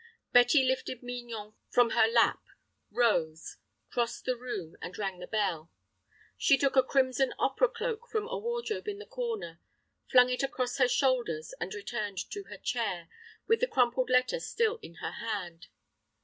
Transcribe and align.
Betty 0.33 0.63
lifted 0.67 1.03
Mignon 1.03 1.53
from 1.69 1.91
her 1.91 2.07
lap, 2.07 2.41
rose, 2.89 3.57
crossed 3.91 4.25
the 4.25 4.35
room, 4.35 4.75
and 4.81 4.97
rang 4.97 5.19
the 5.19 5.27
bell. 5.27 5.69
She 6.35 6.57
took 6.57 6.75
a 6.75 6.81
crimson 6.81 7.35
opera 7.37 7.69
cloak 7.69 8.07
from 8.09 8.27
a 8.27 8.35
wardrobe 8.39 8.87
in 8.87 8.97
the 8.97 9.05
corner, 9.05 9.59
flung 10.09 10.31
it 10.31 10.41
across 10.41 10.79
her 10.79 10.87
shoulders, 10.89 11.53
and 11.59 11.71
returned 11.75 12.17
to 12.31 12.45
her 12.45 12.57
chair, 12.57 13.09
with 13.45 13.59
the 13.59 13.67
crumpled 13.67 14.09
letter 14.09 14.39
still 14.39 14.79
in 14.81 14.95
her 14.95 15.11
hand. 15.11 15.67